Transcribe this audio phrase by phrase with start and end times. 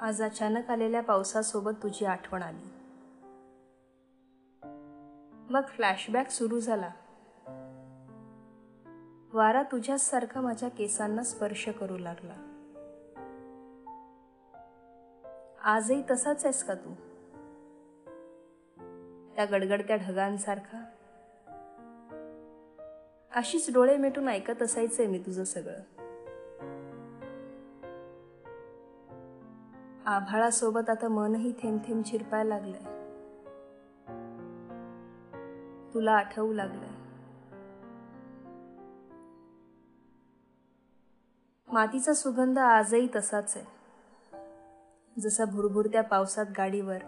[0.00, 2.68] आज अचानक आलेल्या पावसासोबत तुझी आठवण आली.
[5.50, 6.90] मग फ्लॅशबॅक सुरू झाला.
[9.32, 12.34] वारा तुझ्याच सारखा माझ्या केसांना स्पर्श करू लागला.
[15.64, 16.94] आजही तसाच आहेस का तू?
[19.34, 20.84] त्या गडगडत्या ढगांसारखा.
[23.34, 25.99] अशीच डोळे मिटून ऐकत असायचंय मी तुझं सगळं.
[30.10, 32.80] आभाळासोबत आता मनही थेंब थेंब चिरपायला लागलंय.
[35.94, 36.88] तुला आठवू लागलंय.
[41.72, 43.66] मातीचा सुगंध आजही तसाच आहे.
[45.20, 46.98] जसा भुरभुरत्या पावसात गाडीवर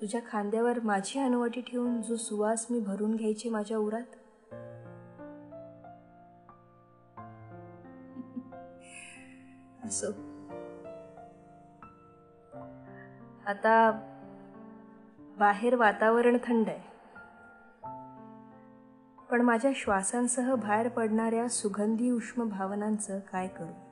[0.00, 4.02] तुझ्या खांद्यावर माझी अनुवटी ठेवून जो सुवास मी भरून घ्यायची माझ्या उरात?
[9.84, 10.37] असो.
[13.48, 13.90] आता
[15.38, 16.80] बाहेर वातावरण थंड आहे.
[19.30, 23.87] पण माझ्या श्वासांसह बाहेर पडणाऱ्या सुगंधी उष्म भावनांचं काय करू?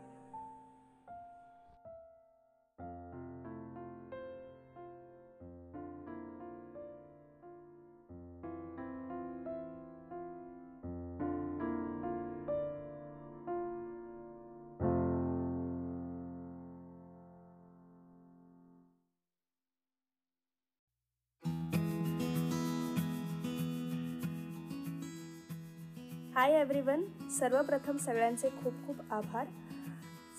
[26.37, 29.47] हाय एव्हरीवन सर्वप्रथम सगळ्यांचे खूप खूप आभार.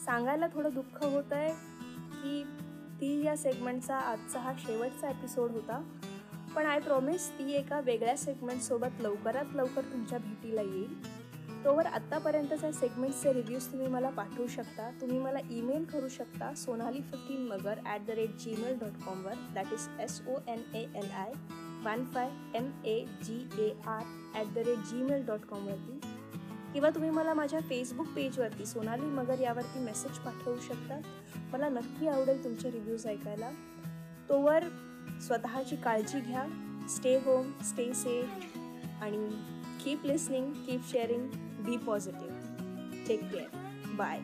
[0.05, 1.49] सांगायला थोडं दुःख होत आहे
[2.11, 2.43] की
[2.99, 5.81] ती या सेगमेंटचा आजचा हा शेवटचा एपिसोड होता.
[6.55, 10.93] पण आय प्रॉमिस ती एका वेगळ्या सेगमेंटसोबत लवकरात लवकर तुमच्या भेटीला येईल.
[11.65, 14.89] तोवर आत्तापर्यंतच्या सेगमेंट्सचे रिव्ह्यूज तुम्ही मला पाठवू शकता.
[15.01, 19.73] तुम्ही मला ईमेल करू शकता Sonali fifteen Magar at the rate Gmail dot कॉमवर that
[19.73, 21.31] is S O N A L I
[21.85, 24.03] one five M A G A R
[24.35, 25.99] at the rate Gmail dot कॉमवरती
[26.73, 30.99] किंवा तुम्ही मला माझ्या फेसबुक पेजवरती सोनाली मगर यावरती मेसेज पाठवू शकता.
[31.51, 33.49] मला नक्की आवडेल तुमचे रिव्ह्यूज ऐकायला.
[34.29, 34.63] तोवर
[35.27, 36.45] स्वतःची काळजी घ्या.
[36.89, 38.57] स्टे होम स्टे सेफ
[39.01, 39.27] आणि
[39.83, 41.27] keep listening keep sharing
[41.65, 44.19] be positive take care bye